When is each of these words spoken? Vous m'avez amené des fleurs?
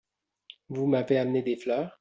Vous 0.69 0.87
m'avez 0.87 1.19
amené 1.19 1.43
des 1.43 1.55
fleurs? 1.57 1.89